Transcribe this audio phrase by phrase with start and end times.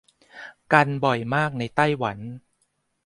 [0.73, 2.17] กันบ่อยมากในไต้หวัน